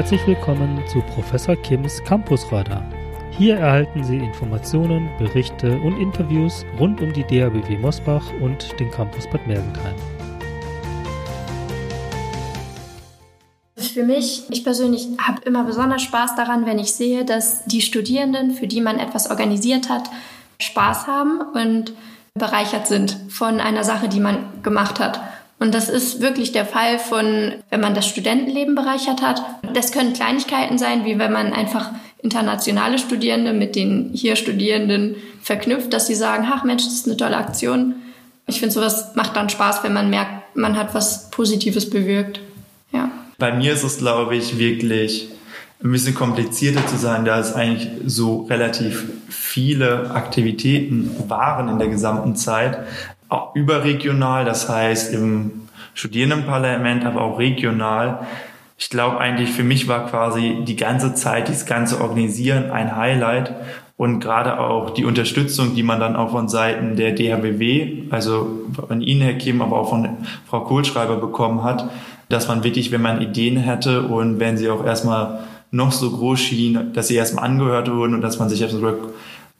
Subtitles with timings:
[0.00, 2.82] Herzlich willkommen zu Professor Kims Campusradar.
[3.32, 9.26] Hier erhalten Sie Informationen, Berichte und Interviews rund um die DABW Mosbach und den Campus
[9.26, 9.94] Bad Mergentheim.
[13.76, 18.52] Für mich, ich persönlich habe immer besonders Spaß daran, wenn ich sehe, dass die Studierenden,
[18.52, 20.08] für die man etwas organisiert hat,
[20.62, 21.92] Spaß haben und
[22.32, 25.20] bereichert sind von einer Sache, die man gemacht hat.
[25.60, 29.42] Und das ist wirklich der Fall von, wenn man das Studentenleben bereichert hat.
[29.74, 31.90] Das können Kleinigkeiten sein, wie wenn man einfach
[32.22, 37.18] internationale Studierende mit den hier Studierenden verknüpft, dass sie sagen, ach Mensch, das ist eine
[37.18, 37.94] tolle Aktion.
[38.46, 42.40] Ich finde, sowas macht dann Spaß, wenn man merkt, man hat was Positives bewirkt.
[42.92, 43.10] Ja.
[43.38, 45.28] Bei mir ist es, glaube ich, wirklich
[45.82, 51.88] ein bisschen komplizierter zu sein, da es eigentlich so relativ viele Aktivitäten waren in der
[51.88, 52.78] gesamten Zeit,
[53.54, 58.26] überregional, das heißt im Studierendenparlament, aber auch regional.
[58.78, 63.52] Ich glaube eigentlich für mich war quasi die ganze Zeit, dieses ganze Organisieren ein Highlight
[63.96, 69.02] und gerade auch die Unterstützung, die man dann auch von Seiten der DHBW, also von
[69.02, 70.08] Ihnen, Herr Kim, aber auch von
[70.48, 71.90] Frau Kohlschreiber bekommen hat,
[72.30, 76.40] dass man wirklich, wenn man Ideen hätte und wenn sie auch erstmal noch so groß
[76.40, 78.94] schienen, dass sie erstmal angehört wurden und dass man sich erstmal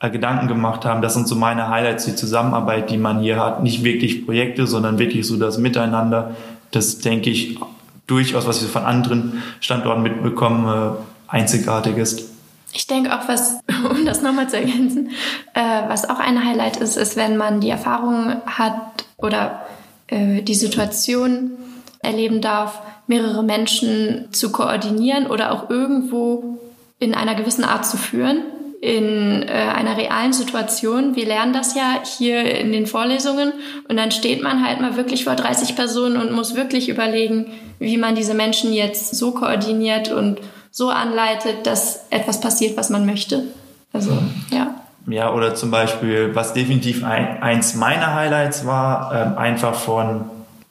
[0.08, 1.02] Gedanken gemacht haben.
[1.02, 3.62] Das sind so meine Highlights, die Zusammenarbeit, die man hier hat.
[3.62, 6.34] Nicht wirklich Projekte, sondern wirklich so das Miteinander.
[6.70, 7.58] Das denke ich
[8.06, 10.96] durchaus, was ich von anderen Standorten mitbekomme,
[11.28, 12.30] einzigartig ist.
[12.72, 15.10] Ich denke auch, was, um das nochmal zu ergänzen,
[15.52, 19.66] äh, was auch ein Highlight ist, ist, wenn man die Erfahrung hat oder
[20.06, 21.50] äh, die Situation
[21.98, 26.58] erleben darf, mehrere Menschen zu koordinieren oder auch irgendwo
[26.98, 28.42] in einer gewissen Art zu führen
[28.80, 31.14] in äh, einer realen Situation.
[31.14, 33.52] Wir lernen das ja hier in den Vorlesungen
[33.88, 37.98] und dann steht man halt mal wirklich vor 30 Personen und muss wirklich überlegen, wie
[37.98, 40.40] man diese Menschen jetzt so koordiniert und
[40.70, 43.44] so anleitet, dass etwas passiert, was man möchte.
[43.92, 44.16] Also,
[44.50, 44.74] ja.
[45.06, 50.26] Ja, oder zum Beispiel, was definitiv ein, eins meiner Highlights war, äh, einfach von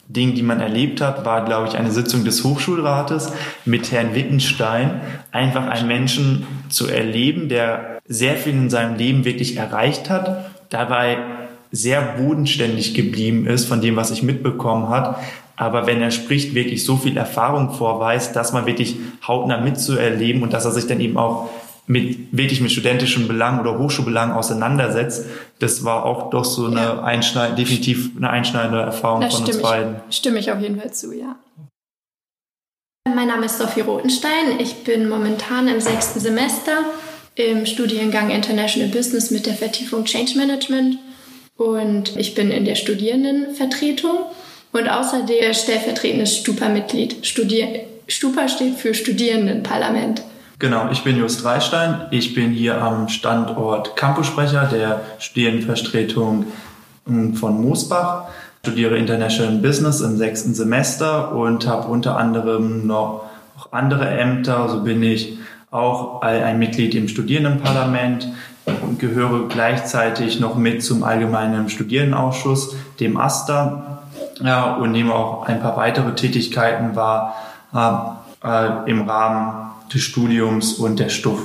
[0.08, 3.32] Dingen, die man erlebt hat, war, glaube ich, eine Sitzung des Hochschulrates
[3.64, 5.00] mit Herrn Wittenstein.
[5.30, 11.18] Einfach einen Menschen zu erleben, der sehr viel in seinem Leben wirklich erreicht hat, dabei
[11.70, 15.16] sehr bodenständig geblieben ist von dem, was ich mitbekommen hat.
[15.54, 20.52] Aber wenn er spricht, wirklich so viel Erfahrung vorweist, dass man wirklich hautnah mitzuerleben und
[20.52, 21.50] dass er sich dann eben auch
[21.86, 25.26] mit wirklich mit studentischen Belangen oder Hochschulbelangen auseinandersetzt,
[25.60, 27.02] das war auch doch so eine ja.
[27.02, 29.96] einschneid, definitiv eine einschneidende Erfahrung da von uns beiden.
[30.10, 31.36] Ich, stimme ich auf jeden Fall zu, ja.
[33.14, 34.58] Mein Name ist Sophie Rotenstein.
[34.58, 36.72] Ich bin momentan im sechsten Semester
[37.34, 40.98] im Studiengang International Business mit der Vertiefung Change Management
[41.56, 44.18] und ich bin in der Studierendenvertretung
[44.72, 47.16] und außerdem stellvertretendes Stupa-Mitglied.
[48.06, 50.22] Stupa steht für Studierendenparlament.
[50.58, 52.06] Genau, ich bin Just Dreistein.
[52.10, 56.46] Ich bin hier am Standort Campussprecher der Studierendenvertretung
[57.06, 58.28] von Moosbach.
[58.62, 63.24] Studiere International Business im sechsten Semester und habe unter anderem noch
[63.70, 64.68] andere Ämter.
[64.68, 65.38] So bin ich
[65.70, 68.28] auch ein Mitglied im Studierendenparlament,
[68.98, 74.02] gehöre gleichzeitig noch mit zum Allgemeinen Studierendenausschuss, dem AStA,
[74.40, 77.36] ja, und nehme auch ein paar weitere Tätigkeiten wahr
[78.42, 81.40] äh, im Rahmen des Studiums und der Stuff.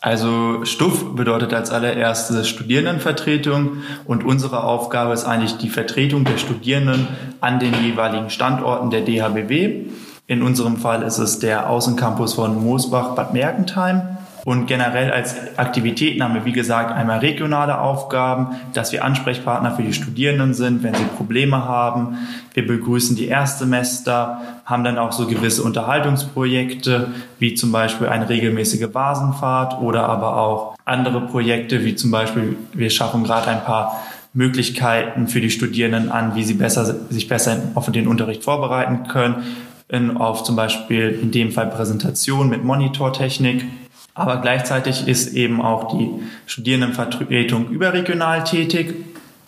[0.00, 7.08] Also Stuff bedeutet als allererstes Studierendenvertretung und unsere Aufgabe ist eigentlich die Vertretung der Studierenden
[7.40, 9.86] an den jeweiligen Standorten der DHBW.
[10.30, 14.02] In unserem Fall ist es der Außencampus von Moosbach Bad Mergentheim.
[14.44, 19.82] Und generell als Aktivitäten haben wir, wie gesagt, einmal regionale Aufgaben, dass wir Ansprechpartner für
[19.82, 22.18] die Studierenden sind, wenn sie Probleme haben.
[22.52, 27.08] Wir begrüßen die Erstsemester, haben dann auch so gewisse Unterhaltungsprojekte,
[27.38, 32.90] wie zum Beispiel eine regelmäßige Basenfahrt oder aber auch andere Projekte, wie zum Beispiel, wir
[32.90, 33.98] schaffen gerade ein paar
[34.34, 39.56] Möglichkeiten für die Studierenden an, wie sie besser, sich besser auf den Unterricht vorbereiten können
[39.88, 43.64] in, auf zum Beispiel in dem Fall Präsentation mit Monitortechnik.
[44.14, 46.10] Aber gleichzeitig ist eben auch die
[46.46, 48.94] Studierendenvertretung überregional tätig.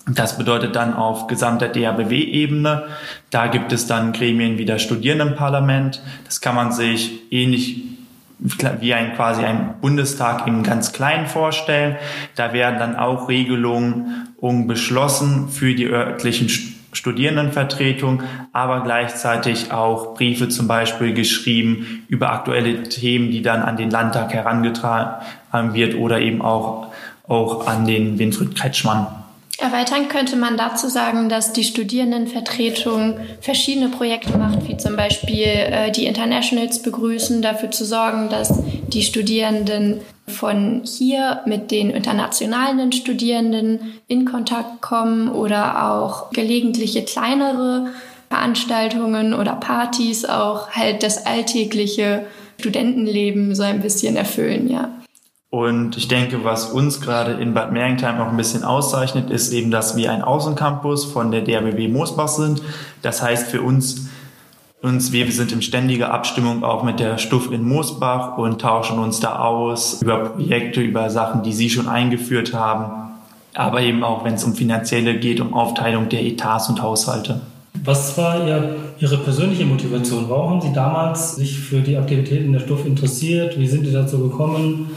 [0.06, 2.84] Das bedeutet dann auf gesamter DABW-Ebene.
[3.30, 6.02] Da gibt es dann Gremien wie das Studierendenparlament.
[6.24, 7.82] Das kann man sich ähnlich
[8.38, 11.96] wie ein quasi ein Bundestag im ganz kleinen vorstellen.
[12.36, 14.28] Da werden dann auch Regelungen
[14.66, 16.48] beschlossen für die örtlichen
[16.92, 18.22] Studierendenvertretung,
[18.52, 24.32] aber gleichzeitig auch Briefe zum Beispiel geschrieben über aktuelle Themen, die dann an den Landtag
[24.32, 26.92] herangetragen wird oder eben auch,
[27.28, 29.06] auch an den Winfried Kretschmann.
[29.60, 35.90] Erweitern könnte man dazu sagen, dass die Studierendenvertretung verschiedene Projekte macht, wie zum Beispiel äh,
[35.90, 44.00] die Internationals begrüßen, dafür zu sorgen, dass die Studierenden von hier mit den internationalen Studierenden
[44.08, 47.88] in Kontakt kommen oder auch gelegentliche kleinere
[48.30, 52.26] Veranstaltungen oder Partys auch halt das alltägliche
[52.60, 54.90] Studentenleben so ein bisschen erfüllen, ja.
[55.50, 59.72] Und ich denke, was uns gerade in Bad Mergentheim noch ein bisschen auszeichnet, ist eben,
[59.72, 62.62] dass wir ein Außencampus von der DRBW Moosbach sind.
[63.02, 64.08] Das heißt für uns,
[64.82, 69.20] uns, wir sind in ständiger Abstimmung auch mit der Stuff in Moosbach und tauschen uns
[69.20, 73.10] da aus über Projekte, über Sachen, die sie schon eingeführt haben.
[73.54, 77.40] Aber eben auch, wenn es um finanzielle geht, um Aufteilung der Etats und Haushalte.
[77.84, 80.28] Was war Ihr, Ihre persönliche Motivation?
[80.28, 83.58] Warum haben Sie damals sich für die Aktivitäten der Stuff interessiert?
[83.58, 84.90] Wie sind Sie dazu gekommen?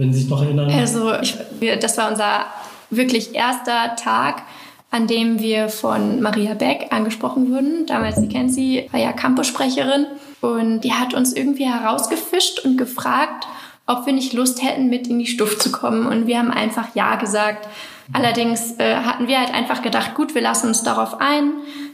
[0.00, 0.70] wenn Sie sich noch erinnern?
[0.70, 1.36] Also, ich,
[1.80, 2.46] das war unser
[2.88, 4.42] wirklich erster Tag,
[4.90, 7.86] an dem wir von Maria Beck angesprochen wurden.
[7.86, 10.06] Damals, Sie kennen sie, war ja Campus-Sprecherin.
[10.40, 13.46] Und die hat uns irgendwie herausgefischt und gefragt,
[13.86, 16.06] ob wir nicht Lust hätten, mit in die Stuft zu kommen.
[16.06, 17.68] Und wir haben einfach Ja gesagt.
[18.12, 21.52] Allerdings äh, hatten wir halt einfach gedacht, gut, wir lassen uns darauf ein.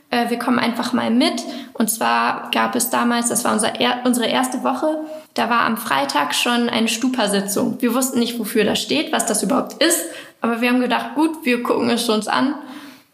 [0.08, 1.42] Äh, wir kommen einfach mal mit.
[1.74, 5.00] Und zwar gab es damals, das war unser er unsere erste Woche,
[5.34, 7.76] da war am Freitag schon eine Stupa-Sitzung.
[7.80, 10.00] Wir wussten nicht, wofür das steht, was das überhaupt ist,
[10.40, 12.54] aber wir haben gedacht, gut, wir gucken es uns an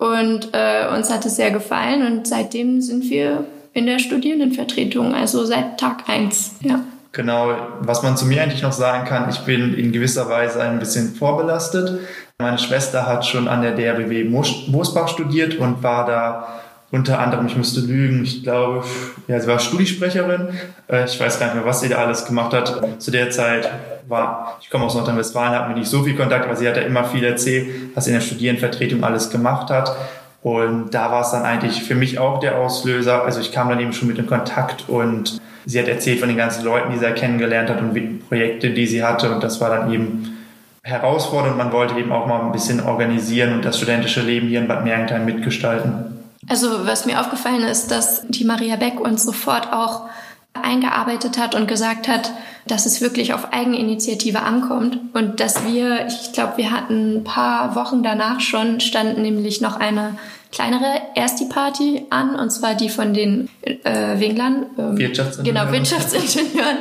[0.03, 5.45] und äh, uns hat es sehr gefallen und seitdem sind wir in der Studierendenvertretung, also
[5.45, 6.57] seit Tag eins.
[6.61, 6.81] ja.
[7.15, 10.79] Genau, was man zu mir eigentlich noch sagen kann, ich bin in gewisser Weise ein
[10.79, 12.01] bisschen vorbelastet.
[12.39, 16.49] Meine Schwester hat schon an der DRBW Moosbach studiert und war da
[16.93, 18.85] unter anderem, ich müsste lügen, ich glaube,
[19.27, 20.49] ja, sie war Studiesprecherin.
[20.89, 22.83] Äh, ich weiß gar nicht mehr, was sie da alles gemacht hat.
[23.01, 23.69] Zu der Zeit
[24.07, 26.83] war, ich komme aus Nordrhein-Westfalen, hatten wir nicht so viel Kontakt, aber sie hat ja
[26.83, 29.97] immer viel erzählt, was sie in der Studierendenvertretung alles gemacht hat.
[30.43, 33.25] Und da war es dann eigentlich für mich auch der Auslöser.
[33.25, 36.37] Also ich kam dann eben schon mit in Kontakt und sie hat erzählt von den
[36.37, 39.33] ganzen Leuten, die sie kennengelernt hat und Projekte, die sie hatte.
[39.33, 40.37] Und das war dann eben
[40.83, 41.57] herausfordernd.
[41.57, 44.85] Man wollte eben auch mal ein bisschen organisieren und das studentische Leben hier in Bad
[44.85, 46.12] Mergentheim mitgestalten.
[46.49, 50.09] Also was mir aufgefallen ist, dass die Maria Beck uns sofort auch
[50.55, 52.31] eingearbeitet hat und gesagt hat,
[52.67, 57.75] dass es wirklich auf Eigeninitiative ankommt und dass wir, ich glaube, wir hatten ein paar
[57.75, 60.17] Wochen danach schon, stand nämlich noch eine
[60.53, 64.67] kleinere Ersti-Party an, und zwar die von den äh, Winglern.
[64.79, 65.67] Ähm, Wirtschaftsingenieuren.
[65.67, 66.79] Genau, Wirtschaftsingenieuren.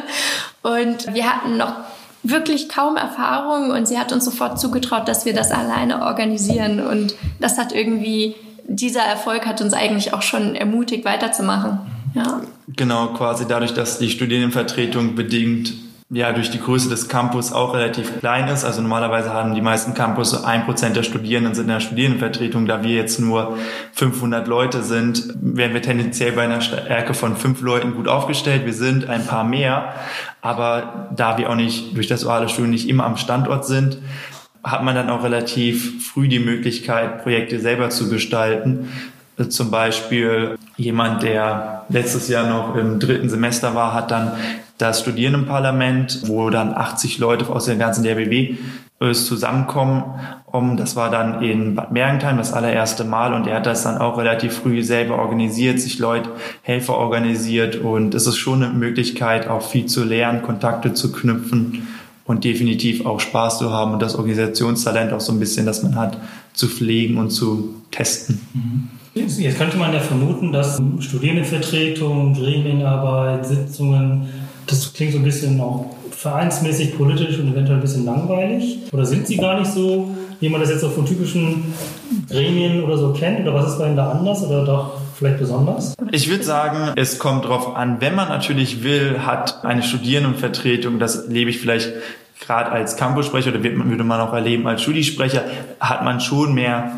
[0.61, 1.73] Und wir hatten noch
[2.23, 7.15] wirklich kaum Erfahrung und sie hat uns sofort zugetraut, dass wir das alleine organisieren und
[7.39, 8.35] das hat irgendwie
[8.67, 11.79] dieser Erfolg hat uns eigentlich auch schon ermutigt, weiterzumachen.
[12.13, 12.41] Ja.
[12.67, 15.73] Genau, quasi dadurch, dass die Studierendenvertretung bedingt
[16.13, 18.65] ja durch die Größe des Campus auch relativ klein ist.
[18.65, 22.65] Also normalerweise haben die meisten Campus ein Prozent der Studierenden sind in der Studierendenvertretung.
[22.65, 23.57] Da wir jetzt nur
[23.93, 28.65] 500 Leute sind, wären wir tendenziell bei einer Stärke von fünf Leuten gut aufgestellt.
[28.65, 29.93] Wir sind ein paar mehr,
[30.41, 33.97] aber da wir auch nicht durch das duale Studium nicht immer am Standort sind,
[34.63, 38.89] hat man dann auch relativ früh die Möglichkeit, Projekte selber zu gestalten.
[39.49, 44.33] Zum Beispiel jemand, der letztes Jahr noch im dritten Semester war, hat dann
[44.77, 48.55] das Studierendenparlament, wo dann 80 Leute aus der ganzen DRBW
[49.13, 50.03] zusammenkommen.
[50.77, 54.17] Das war dann in Bad Mergentheim das allererste Mal und er hat das dann auch
[54.17, 56.29] relativ früh selber organisiert, sich Leute,
[56.61, 61.87] Helfer organisiert und es ist schon eine Möglichkeit, auch viel zu lernen, Kontakte zu knüpfen
[62.25, 65.95] und definitiv auch Spaß zu haben und das Organisationstalent auch so ein bisschen, das man
[65.95, 66.17] hat,
[66.53, 68.41] zu pflegen und zu testen.
[68.53, 68.89] Mhm.
[69.13, 74.29] Jetzt könnte man ja vermuten, dass Studierendenvertretung, Gremienarbeit, Sitzungen,
[74.67, 78.79] das klingt so ein bisschen auch vereinsmäßig, politisch und eventuell ein bisschen langweilig.
[78.93, 81.73] Oder sind sie gar nicht so, wie man das jetzt so von typischen
[82.29, 83.41] Gremien oder so kennt?
[83.41, 85.95] Oder was ist bei Ihnen da anders oder doch vielleicht besonders?
[86.11, 91.27] Ich würde sagen, es kommt darauf an, wenn man natürlich will, hat eine Studierendenvertretung, das
[91.27, 91.93] lebe ich vielleicht
[92.39, 95.43] gerade als Campussprecher oder würde man auch erleben als Studiesprecher,
[95.79, 96.91] hat man schon mehr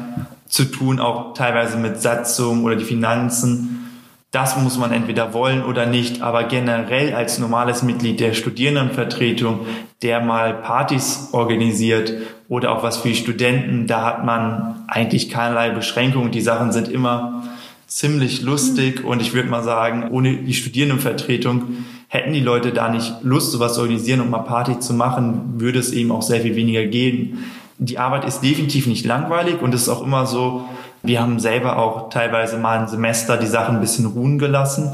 [0.47, 3.89] zu tun, auch teilweise mit Satzung oder die Finanzen.
[4.31, 9.67] Das muss man entweder wollen oder nicht, aber generell als normales Mitglied der Studierendenvertretung,
[10.01, 12.13] der mal Partys organisiert
[12.47, 16.31] oder auch was für die Studenten, da hat man eigentlich keinerlei Beschränkungen.
[16.31, 17.43] Die Sachen sind immer
[17.93, 23.17] ziemlich lustig und ich würde mal sagen, ohne die Studierendenvertretung hätten die Leute da nicht
[23.21, 26.55] Lust, sowas zu organisieren und mal Party zu machen, würde es eben auch sehr viel
[26.55, 27.43] weniger gehen.
[27.77, 30.67] Die Arbeit ist definitiv nicht langweilig und es ist auch immer so,
[31.03, 34.91] wir haben selber auch teilweise mal ein Semester die Sachen ein bisschen ruhen gelassen,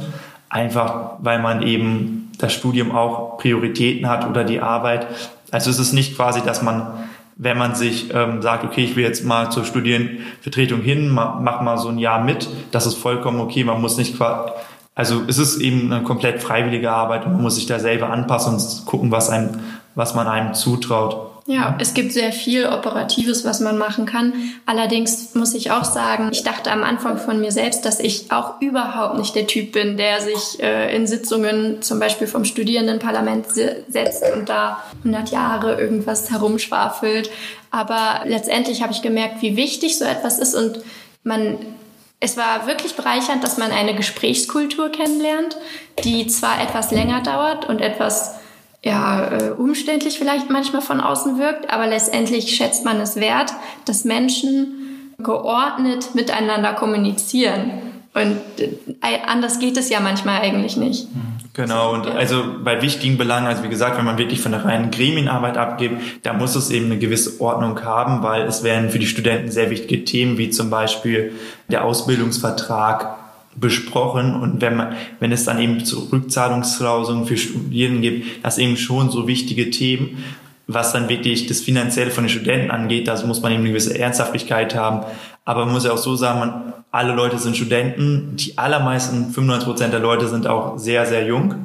[0.50, 5.08] einfach weil man eben das Studium auch Prioritäten hat oder die Arbeit.
[5.52, 6.88] Also es ist nicht quasi, dass man
[7.42, 11.78] wenn man sich ähm, sagt, okay, ich will jetzt mal zur Studienvertretung hin, mach mal
[11.78, 13.64] so ein Jahr mit, das ist vollkommen okay.
[13.64, 14.14] Man muss nicht
[14.94, 18.56] also es ist eben eine komplett freiwillige Arbeit und man muss sich da selber anpassen
[18.56, 19.62] und gucken, was einem,
[19.96, 21.29] was man einem zutraut.
[21.50, 24.34] Ja, es gibt sehr viel Operatives, was man machen kann.
[24.68, 28.62] Allerdings muss ich auch sagen, ich dachte am Anfang von mir selbst, dass ich auch
[28.62, 34.24] überhaupt nicht der Typ bin, der sich äh, in Sitzungen zum Beispiel vom Studierendenparlament setzt
[34.32, 37.32] und da 100 Jahre irgendwas herumschwafelt.
[37.72, 40.82] Aber letztendlich habe ich gemerkt, wie wichtig so etwas ist und
[41.24, 41.58] man
[42.20, 45.58] es war wirklich bereichernd, dass man eine Gesprächskultur kennenlernt,
[46.04, 48.36] die zwar etwas länger dauert und etwas
[48.84, 53.54] ja, äh, umständlich vielleicht manchmal von außen wirkt, aber letztendlich schätzt man es wert,
[53.86, 57.72] dass Menschen geordnet miteinander kommunizieren.
[58.14, 58.72] Und äh,
[59.28, 61.08] anders geht es ja manchmal eigentlich nicht.
[61.54, 64.92] Genau, und also bei wichtigen Belangen, also wie gesagt, wenn man wirklich von der reinen
[64.92, 65.92] Gremienarbeit abgeht,
[66.24, 69.70] da muss es eben eine gewisse Ordnung haben, weil es werden für die Studenten sehr
[69.70, 71.34] wichtige Themen, wie zum Beispiel
[71.70, 73.18] der Ausbildungsvertrag,
[73.56, 78.78] besprochen und wenn man, wenn es dann eben zu Rückzahlungsklauseln für Studierende gibt, das eben
[78.78, 80.24] schon so wichtige Themen,
[80.68, 83.98] was dann wirklich das Finanzielle von den Studenten angeht, da muss man eben eine gewisse
[83.98, 85.04] Ernsthaftigkeit haben.
[85.44, 89.68] Aber man muss ja auch so sagen, man, alle Leute sind Studenten, die allermeisten, 95
[89.68, 91.56] Prozent der Leute sind auch sehr, sehr jung.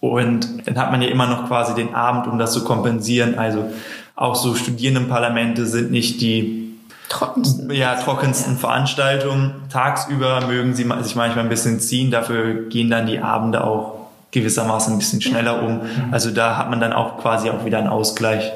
[0.00, 3.38] Und dann hat man ja immer noch quasi den Abend, um das zu kompensieren.
[3.38, 3.70] Also
[4.16, 6.67] auch so Studierendenparlamente sind nicht die
[7.08, 7.70] trockensten.
[7.70, 8.58] Ja, trockensten ja.
[8.58, 9.54] Veranstaltungen.
[9.72, 13.98] Tagsüber mögen sie sich manchmal ein bisschen ziehen, dafür gehen dann die Abende auch
[14.30, 15.80] gewissermaßen ein bisschen schneller um.
[16.10, 18.52] Also da hat man dann auch quasi auch wieder einen Ausgleich.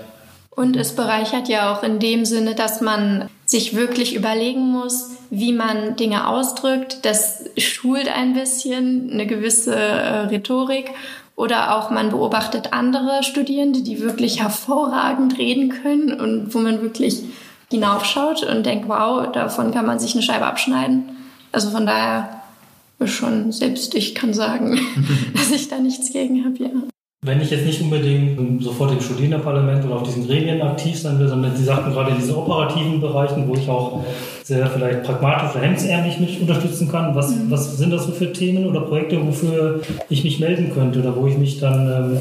[0.50, 5.52] Und es bereichert ja auch in dem Sinne, dass man sich wirklich überlegen muss, wie
[5.52, 7.06] man Dinge ausdrückt.
[7.06, 10.90] Das schult ein bisschen eine gewisse äh, Rhetorik.
[11.37, 17.23] Oder auch man beobachtet andere Studierende, die wirklich hervorragend reden können und wo man wirklich
[17.73, 21.17] hinaufschaut und denkt, wow, davon kann man sich eine Scheibe abschneiden.
[21.50, 22.43] Also von daher
[23.05, 24.79] schon selbst ich kann sagen,
[25.35, 26.71] dass ich da nichts gegen habe, ja.
[27.25, 31.29] Wenn ich jetzt nicht unbedingt sofort im Studierendenparlament oder auf diesen Gremien aktiv sein will,
[31.29, 34.05] sondern Sie sagten gerade in diesen operativen Bereichen, wo ich auch
[34.43, 37.14] sehr vielleicht pragmatisch oder hemdsärmlich mich unterstützen kann.
[37.14, 37.49] Was, mhm.
[37.49, 41.29] was sind das so für Themen oder Projekte, wofür ich mich melden könnte oder wo
[41.29, 42.19] ich mich dann ähm,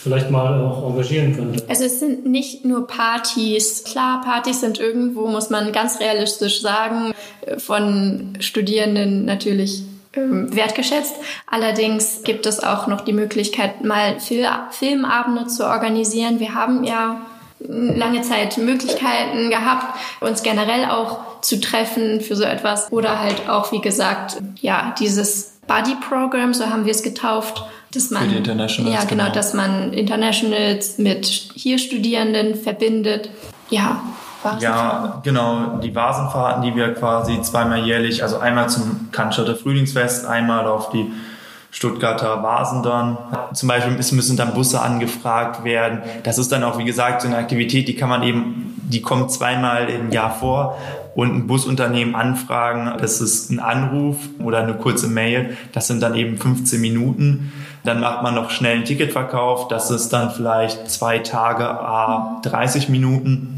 [0.00, 1.64] vielleicht mal auch engagieren könnte?
[1.68, 3.82] Also es sind nicht nur Partys.
[3.82, 7.14] Klar, Partys sind irgendwo, muss man ganz realistisch sagen,
[7.58, 9.82] von Studierenden natürlich
[10.16, 11.14] wertgeschätzt.
[11.46, 16.40] Allerdings gibt es auch noch die Möglichkeit, mal Fil Filmabende zu organisieren.
[16.40, 17.20] Wir haben ja
[17.58, 23.72] lange Zeit Möglichkeiten gehabt, uns generell auch zu treffen für so etwas oder halt auch,
[23.72, 28.36] wie gesagt, ja, dieses Buddy Program, so haben wir es getauft, dass man, für die
[28.36, 33.30] Internationals, ja, genau, genau, dass man Internationals mit hier Studierenden verbindet.
[33.70, 34.02] Ja,
[34.60, 35.78] ja, genau.
[35.82, 41.10] Die Vasenfahrten, die wir quasi zweimal jährlich, also einmal zum Cannstatter Frühlingsfest, einmal auf die
[41.70, 43.18] Stuttgarter Vasen dann.
[43.52, 46.02] Zum Beispiel müssen dann Busse angefragt werden.
[46.22, 49.30] Das ist dann auch, wie gesagt, so eine Aktivität, die kann man eben, die kommt
[49.30, 50.78] zweimal im Jahr vor
[51.14, 52.92] und ein Busunternehmen anfragen.
[52.98, 55.56] Das ist ein Anruf oder eine kurze Mail.
[55.72, 57.52] Das sind dann eben 15 Minuten.
[57.84, 59.68] Dann macht man noch schnell einen Ticketverkauf.
[59.68, 61.78] Das ist dann vielleicht zwei Tage,
[62.42, 63.55] 30 Minuten.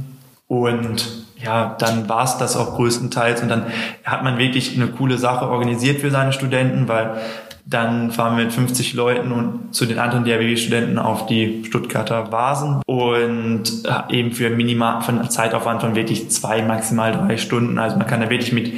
[0.48, 1.06] Und
[1.42, 3.42] ja, dann war es das auch größtenteils.
[3.42, 3.66] Und dann
[4.04, 7.20] hat man wirklich eine coole Sache organisiert für seine Studenten, weil
[7.68, 12.80] dann fahren wir mit 50 Leuten und zu den anderen DRW-Studenten auf die Stuttgarter Vasen
[12.86, 17.78] und äh, eben für minimal von Zeitaufwand von wirklich zwei, maximal drei Stunden.
[17.78, 18.72] Also man kann da wirklich mit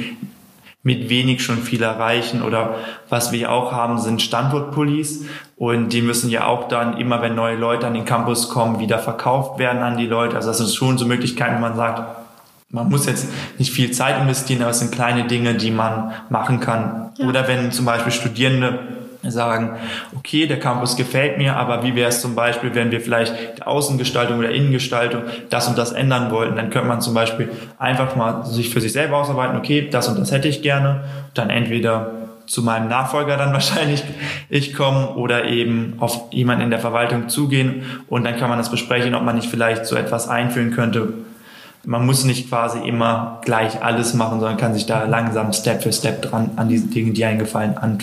[0.83, 2.41] mit wenig schon viel erreichen.
[2.41, 2.75] Oder
[3.09, 5.25] was wir auch haben, sind Standortpullis.
[5.55, 8.99] Und die müssen ja auch dann immer, wenn neue Leute an den Campus kommen, wieder
[8.99, 10.35] verkauft werden an die Leute.
[10.35, 12.01] Also das ist schon so Möglichkeiten, wo man sagt,
[12.69, 16.61] man muss jetzt nicht viel Zeit investieren, aber es sind kleine Dinge, die man machen
[16.61, 17.11] kann.
[17.17, 17.27] Ja.
[17.27, 19.71] Oder wenn zum Beispiel Studierende sagen,
[20.17, 23.63] okay, der Campus gefällt mir, aber wie wäre es zum Beispiel, wenn wir vielleicht die
[23.63, 28.45] Außengestaltung oder Innengestaltung das und das ändern wollten, dann könnte man zum Beispiel einfach mal
[28.45, 32.11] sich für sich selber ausarbeiten, okay, das und das hätte ich gerne, dann entweder
[32.47, 34.03] zu meinem Nachfolger dann wahrscheinlich
[34.49, 38.71] ich komme oder eben auf jemanden in der Verwaltung zugehen und dann kann man das
[38.71, 41.13] besprechen, ob man nicht vielleicht so etwas einführen könnte.
[41.83, 45.91] Man muss nicht quasi immer gleich alles machen, sondern kann sich da langsam Step für
[45.91, 47.97] Step dran an diese Dinge, die eingefallen, an,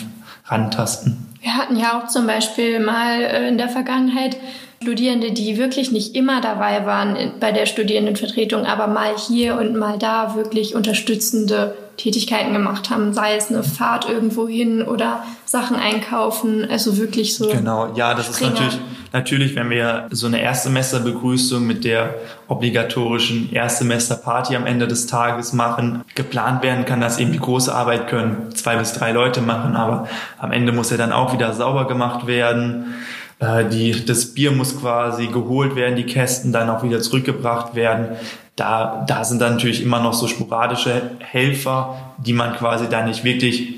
[0.48, 1.28] rantasten.
[1.40, 4.36] Wir hatten ja auch zum Beispiel mal äh, in der Vergangenheit
[4.82, 9.98] Studierende, die wirklich nicht immer dabei waren bei der Studierendenvertretung, aber mal hier und mal
[9.98, 16.66] da wirklich unterstützende Tätigkeiten gemacht haben, sei es eine Fahrt irgendwo hin oder Sachen einkaufen,
[16.70, 17.48] also wirklich so.
[17.48, 18.52] Genau, ja, das Springer.
[18.52, 18.80] ist natürlich,
[19.12, 22.14] natürlich, wenn wir so eine Erstsemesterbegrüßung mit der
[22.46, 28.08] obligatorischen Erstsemesterparty am Ende des Tages machen, geplant werden kann, dass eben die große Arbeit
[28.08, 31.88] können zwei bis drei Leute machen, aber am Ende muss er dann auch wieder sauber
[31.88, 32.94] gemacht werden.
[33.40, 38.16] Äh, die, das Bier muss quasi geholt werden, die Kästen dann auch wieder zurückgebracht werden
[38.58, 43.22] da, da sind dann natürlich immer noch so sporadische Helfer, die man quasi dann nicht
[43.22, 43.74] wirklich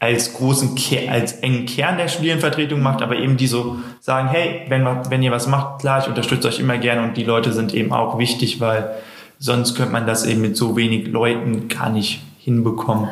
[0.00, 0.76] als großen,
[1.08, 5.30] als engen Kern der Studierendenvertretung macht, aber eben die so sagen, hey, wenn, wenn ihr
[5.30, 8.60] was macht, klar, ich unterstütze euch immer gerne und die Leute sind eben auch wichtig,
[8.60, 8.90] weil
[9.38, 13.08] sonst könnte man das eben mit so wenig Leuten gar nicht hinbekommen.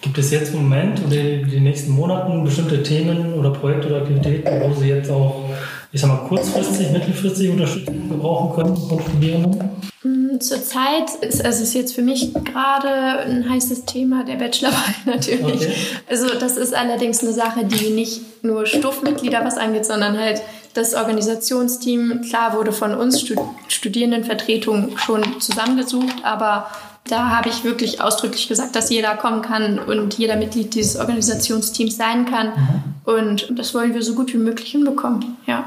[0.00, 3.98] Gibt es jetzt im Moment oder in den nächsten Monaten bestimmte Themen oder Projekte oder
[3.98, 5.44] Aktivitäten, wo Sie jetzt auch
[5.96, 9.70] ich sag mal, kurzfristig, mittelfristig Unterstützung gebrauchen können von Studierenden?
[10.02, 15.54] Mm, zurzeit ist also ist jetzt für mich gerade ein heißes Thema der Bachelorarbeit natürlich.
[15.54, 15.72] Okay.
[16.06, 20.42] Also das ist allerdings eine Sache, die nicht nur Stuffmitglieder was angeht, sondern halt
[20.74, 22.20] das Organisationsteam.
[22.28, 23.24] Klar wurde von uns
[23.68, 26.66] Studierendenvertretung schon zusammengesucht, aber
[27.08, 31.96] da habe ich wirklich ausdrücklich gesagt, dass jeder kommen kann und jeder Mitglied dieses Organisationsteams
[31.96, 32.48] sein kann.
[32.48, 33.14] Mhm.
[33.14, 35.38] Und das wollen wir so gut wie möglich hinbekommen.
[35.46, 35.64] Ja.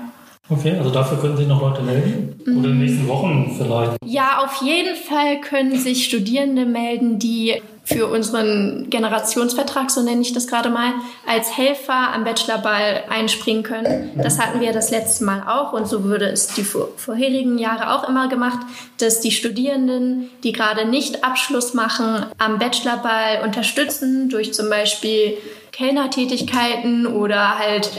[0.51, 2.35] Okay, also dafür können sich noch Leute melden?
[2.41, 3.97] Oder in den nächsten Wochen vielleicht?
[4.03, 10.33] Ja, auf jeden Fall können sich Studierende melden, die für unseren Generationsvertrag, so nenne ich
[10.33, 10.93] das gerade mal,
[11.27, 14.11] als Helfer am Bachelorball einspringen können.
[14.15, 18.07] Das hatten wir das letzte Mal auch und so würde es die vorherigen Jahre auch
[18.07, 18.59] immer gemacht,
[18.99, 25.37] dass die Studierenden, die gerade nicht Abschluss machen, am Bachelorball unterstützen durch zum Beispiel
[25.71, 27.89] Kellnertätigkeiten oder halt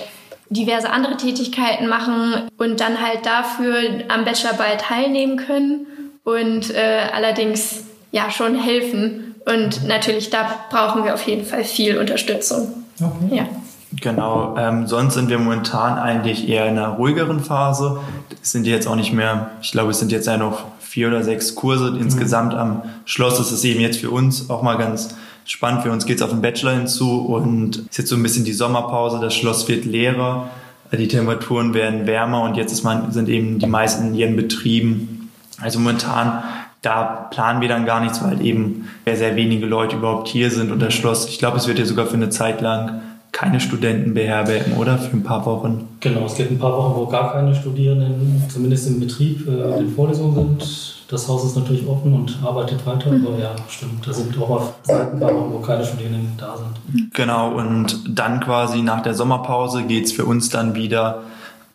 [0.50, 3.76] diverse andere Tätigkeiten machen und dann halt dafür
[4.08, 5.86] am Bachelorball teilnehmen können
[6.24, 9.36] und äh, allerdings ja schon helfen.
[9.46, 12.84] Und natürlich, da brauchen wir auf jeden Fall viel Unterstützung.
[13.00, 13.36] Okay.
[13.36, 13.48] Ja.
[13.92, 17.98] Genau, ähm, sonst sind wir momentan eigentlich eher in einer ruhigeren Phase.
[18.40, 21.24] Es sind jetzt auch nicht mehr, ich glaube, es sind jetzt ja noch vier oder
[21.24, 22.00] sechs Kurse mhm.
[22.00, 23.38] insgesamt am Schloss.
[23.38, 25.14] Das ist eben jetzt für uns auch mal ganz
[25.50, 25.82] spannend.
[25.82, 28.52] Für uns geht es auf den Bachelor hinzu und ist jetzt so ein bisschen die
[28.52, 29.18] Sommerpause.
[29.20, 30.50] Das Schloss wird leerer,
[30.92, 35.30] die Temperaturen werden wärmer und jetzt man, sind eben die meisten in ihren Betrieben.
[35.60, 36.42] Also momentan,
[36.82, 40.72] da planen wir dann gar nichts, weil eben sehr, sehr wenige Leute überhaupt hier sind
[40.72, 43.02] und das Schloss, ich glaube, es wird ja sogar für eine Zeit lang
[43.32, 44.98] keine Studenten beherbergen, oder?
[44.98, 45.88] Für ein paar Wochen.
[46.00, 49.90] Genau, es gibt ein paar Wochen, wo gar keine Studierenden, zumindest im Betrieb, äh, in
[49.90, 50.96] Vorlesungen sind.
[51.08, 53.26] Das Haus ist natürlich offen und arbeitet weiter, mhm.
[53.26, 57.12] aber ja, stimmt, da sind auch Zeiten ein paar Wochen, wo keine Studierenden da sind.
[57.14, 61.22] Genau, und dann quasi nach der Sommerpause geht es für uns dann wieder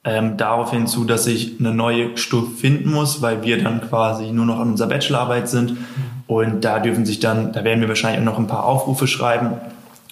[0.05, 4.45] ähm, darauf hinzu, dass ich eine neue Stufe finden muss, weil wir dann quasi nur
[4.45, 5.71] noch an unserer Bachelorarbeit sind.
[5.71, 5.77] Mhm.
[6.27, 9.53] Und da dürfen sich dann, da werden wir wahrscheinlich auch noch ein paar Aufrufe schreiben,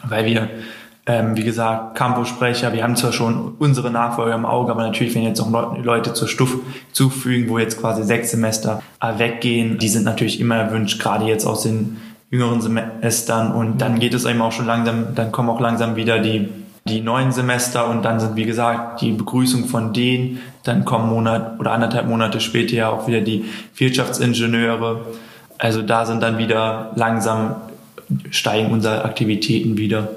[0.03, 0.49] weil wir
[1.05, 5.23] ähm, wie gesagt, Campus-Sprecher, wir haben zwar schon unsere Nachfolger im Auge, aber natürlich, wenn
[5.23, 6.59] jetzt noch Leute zur Stufe
[6.93, 11.45] zufügen, wo jetzt quasi sechs Semester äh, weggehen, die sind natürlich immer erwünscht, gerade jetzt
[11.45, 11.97] aus den
[12.29, 16.19] jüngeren Semestern und dann geht es eben auch schon langsam, dann kommen auch langsam wieder
[16.19, 16.49] die
[16.85, 21.59] die neuen Semester und dann sind, wie gesagt, die Begrüßung von denen, dann kommen Monat
[21.59, 23.45] oder anderthalb Monate später ja auch wieder die
[23.77, 25.05] Wirtschaftsingenieure.
[25.57, 27.55] Also da sind dann wieder langsam
[28.31, 30.09] steigen unsere Aktivitäten wieder.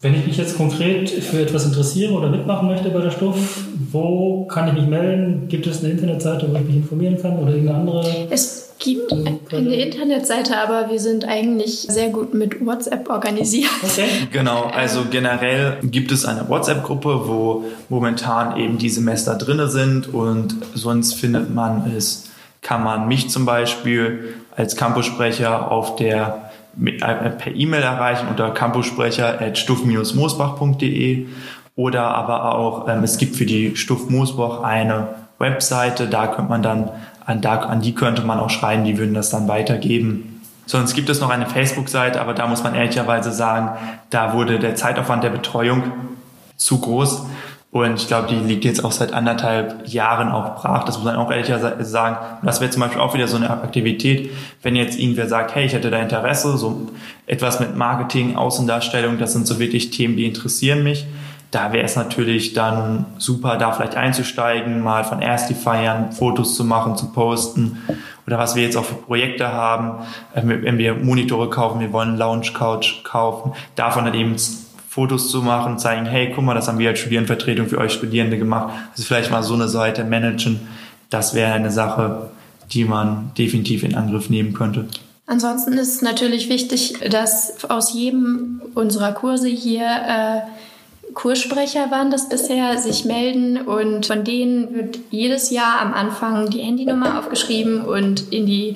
[0.00, 4.44] Wenn ich mich jetzt konkret für etwas interessiere oder mitmachen möchte bei der Stuff, wo
[4.44, 5.48] kann ich mich melden?
[5.48, 8.28] Gibt es eine Internetseite, wo ich mich informieren kann oder irgendeine andere?
[8.30, 13.72] Es gibt eine Internetseite, aber wir sind eigentlich sehr gut mit WhatsApp organisiert.
[13.82, 14.06] Okay.
[14.30, 20.54] Genau, also generell gibt es eine WhatsApp-Gruppe, wo momentan eben die Semester drinne sind und
[20.74, 22.28] sonst findet man es,
[22.62, 26.47] kann man mich zum Beispiel als Campussprecher auf der
[26.84, 31.26] äh, per E-Mail erreichen unter campussprecher.stuff-moosbach.de
[31.76, 36.62] oder aber auch, ähm, es gibt für die Stuff Moosbach eine Webseite, da könnte man
[36.62, 36.90] dann,
[37.24, 40.42] an, da, an die könnte man auch schreiben, die würden das dann weitergeben.
[40.66, 43.70] Sonst gibt es noch eine Facebook-Seite, aber da muss man ehrlicherweise sagen,
[44.10, 45.84] da wurde der Zeitaufwand der Betreuung
[46.56, 47.24] zu groß.
[47.84, 50.84] Und ich glaube, die liegt jetzt auch seit anderthalb Jahren auch brach.
[50.84, 52.16] Das muss man auch ehrlich sagen.
[52.42, 54.30] Das wäre zum Beispiel auch wieder so eine Aktivität,
[54.62, 56.88] wenn jetzt irgendwer sagt, hey, ich hätte da Interesse, so
[57.26, 61.06] etwas mit Marketing, Außendarstellung, das sind so wirklich Themen, die interessieren mich.
[61.50, 66.64] Da wäre es natürlich dann super, da vielleicht einzusteigen, mal von Ersti feiern, Fotos zu
[66.64, 67.78] machen, zu posten
[68.26, 70.04] oder was wir jetzt auch für Projekte haben.
[70.34, 74.36] Äh, wenn wir Monitore kaufen, wir wollen Lounge Couch kaufen, davon dann eben
[74.98, 78.36] Fotos zu machen, zeigen, hey, guck mal, das haben wir als Studierendenvertretung für euch Studierende
[78.36, 78.74] gemacht.
[78.90, 80.58] Also vielleicht mal so eine Seite managen.
[81.08, 82.30] Das wäre eine Sache,
[82.72, 84.88] die man definitiv in Angriff nehmen könnte.
[85.28, 90.40] Ansonsten ist es natürlich wichtig, dass aus jedem unserer Kurse hier äh,
[91.14, 96.58] Kurssprecher waren das bisher, sich melden und von denen wird jedes Jahr am Anfang die
[96.60, 98.74] Handynummer aufgeschrieben und in die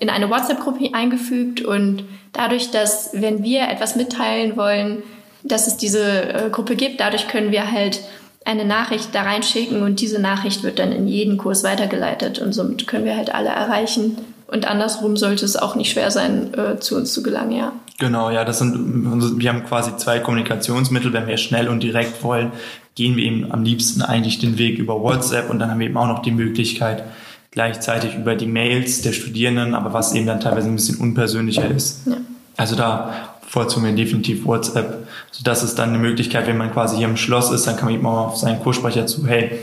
[0.00, 2.04] in eine WhatsApp-Gruppe eingefügt und
[2.34, 5.02] dadurch, dass wenn wir etwas mitteilen wollen,
[5.44, 8.00] dass es diese äh, Gruppe gibt, dadurch können wir halt
[8.44, 12.86] eine Nachricht da reinschicken und diese Nachricht wird dann in jeden Kurs weitergeleitet und somit
[12.86, 14.18] können wir halt alle erreichen.
[14.48, 17.72] Und andersrum sollte es auch nicht schwer sein, äh, zu uns zu gelangen, ja.
[17.98, 21.12] Genau, ja, das sind, wir haben quasi zwei Kommunikationsmittel.
[21.12, 22.52] Wenn wir schnell und direkt wollen,
[22.94, 25.96] gehen wir eben am liebsten eigentlich den Weg über WhatsApp und dann haben wir eben
[25.96, 27.04] auch noch die Möglichkeit,
[27.50, 32.06] gleichzeitig über die Mails der Studierenden, aber was eben dann teilweise ein bisschen unpersönlicher ist.
[32.06, 32.16] Ja.
[32.56, 35.06] Also da vorzugen wir definitiv WhatsApp.
[35.30, 37.84] So das ist dann eine Möglichkeit, wenn man quasi hier im Schloss ist, dann kann
[37.84, 39.58] man eben auch auf seinen Kurssprecher zu, hey,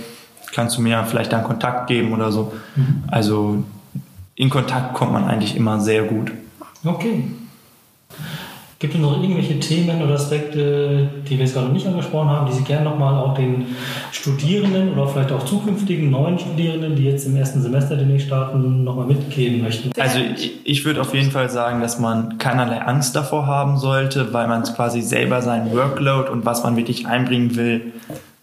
[0.54, 2.54] kannst du mir vielleicht dann Kontakt geben oder so.
[2.76, 3.04] Mhm.
[3.08, 3.64] Also
[4.36, 6.32] in Kontakt kommt man eigentlich immer sehr gut.
[6.86, 7.24] Okay.
[8.80, 12.54] Gibt es noch irgendwelche Themen oder Aspekte, die wir jetzt gerade nicht angesprochen haben, die
[12.54, 13.76] Sie gerne nochmal auch den
[14.14, 19.06] Studierenden oder vielleicht auch zukünftigen neuen Studierenden, die jetzt im ersten Semester demnächst starten, nochmal
[19.06, 19.92] mitgeben möchten?
[20.00, 24.32] Also ich, ich würde auf jeden Fall sagen, dass man keinerlei Angst davor haben sollte,
[24.32, 27.92] weil man quasi selber seinen Workload und was man wirklich einbringen will,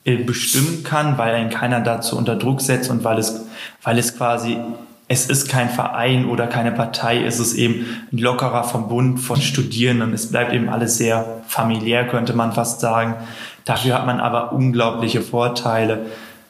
[0.05, 3.47] äh, bestimmen kann, weil einen keiner dazu unter Druck setzt und weil es,
[3.83, 4.59] weil es quasi
[5.09, 10.13] es ist kein Verein oder keine Partei, es ist eben ein lockerer Verbund von Studierenden.
[10.13, 13.15] Es bleibt eben alles sehr familiär, könnte man fast sagen.
[13.65, 16.07] Dafür hat man aber unglaubliche Vorteile.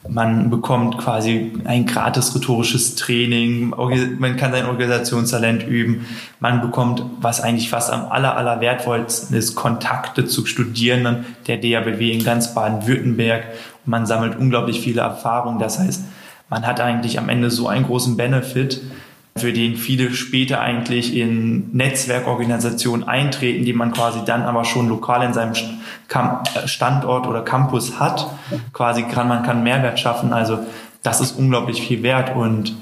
[0.09, 3.73] Man bekommt quasi ein gratis rhetorisches Training,
[4.19, 6.05] man kann sein Organisationstalent üben,
[6.39, 12.11] man bekommt, was eigentlich fast am aller, aller wertvollsten ist, Kontakte zu Studierenden der DABW
[12.11, 13.43] in ganz Baden-Württemberg.
[13.85, 15.59] Man sammelt unglaublich viele Erfahrungen.
[15.59, 16.03] Das heißt,
[16.49, 18.81] man hat eigentlich am Ende so einen großen Benefit,
[19.37, 25.23] für den viele später eigentlich in Netzwerkorganisationen eintreten, die man quasi dann aber schon lokal
[25.23, 28.31] in seinem äh, Standort oder Campus hat.
[28.73, 30.33] Quasi kann man kann Mehrwert schaffen.
[30.33, 30.59] Also
[31.03, 32.75] das ist unglaublich viel wert und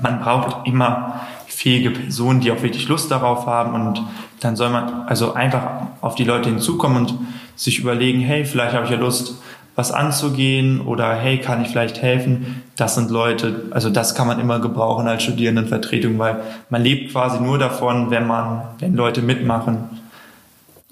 [0.00, 4.02] man braucht immer fähige Personen, die auch wirklich Lust darauf haben und
[4.40, 5.62] dann soll man also einfach
[6.00, 7.14] auf die Leute hinzukommen und
[7.54, 9.34] sich überlegen, hey, vielleicht habe ich ja Lust,
[9.74, 12.62] was anzugehen oder hey, kann ich vielleicht helfen?
[12.76, 17.40] Das sind Leute, also das kann man immer gebrauchen als Studierendenvertretung, weil man lebt quasi
[17.40, 19.88] nur davon, wenn man, wenn Leute mitmachen.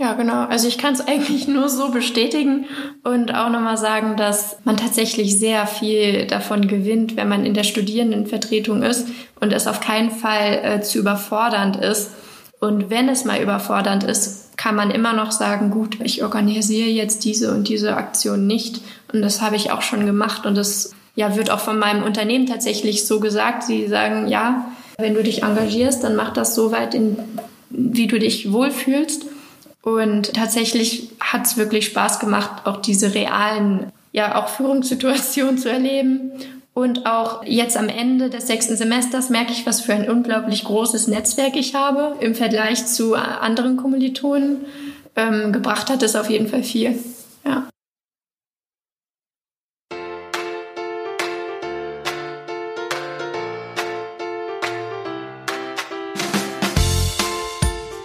[0.01, 0.47] Ja, genau.
[0.47, 2.65] Also ich kann es eigentlich nur so bestätigen
[3.05, 7.65] und auch nochmal sagen, dass man tatsächlich sehr viel davon gewinnt, wenn man in der
[7.65, 9.09] Studierendenvertretung ist
[9.41, 12.13] und es auf keinen Fall äh, zu überfordernd ist.
[12.61, 17.25] Und wenn es mal überfordernd ist, kann man immer noch sagen, gut, ich organisiere jetzt
[17.25, 18.83] diese und diese Aktion nicht.
[19.11, 20.45] Und das habe ich auch schon gemacht.
[20.45, 23.63] Und das ja, wird auch von meinem Unternehmen tatsächlich so gesagt.
[23.63, 27.17] Sie sagen, ja, wenn du dich engagierst, dann mach das so weit, in,
[27.71, 29.25] wie du dich wohlfühlst.
[29.81, 36.33] Und tatsächlich hat es wirklich Spaß gemacht, auch diese realen, ja, auch Führungssituationen zu erleben
[36.81, 41.09] und auch jetzt am Ende des sechsten Semesters merke ich, was für ein unglaublich großes
[41.09, 44.65] Netzwerk ich habe im Vergleich zu anderen Kommilitonen.
[45.17, 46.99] Ähm, gebracht hat es auf jeden Fall viel.
[47.45, 47.69] Ja.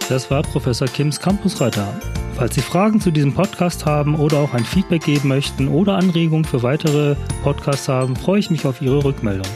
[0.08, 1.88] Das war Professor Kims Campusreiter.
[2.36, 6.44] Falls Sie Fragen zu diesem Podcast haben oder auch ein Feedback geben möchten oder Anregungen
[6.44, 9.50] für weitere Podcasts haben, freue ich mich auf Ihre Rückmeldung.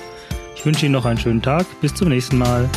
[0.57, 1.67] Ich wünsche Ihnen noch einen schönen Tag.
[1.83, 2.71] Bis zum nächsten Mal.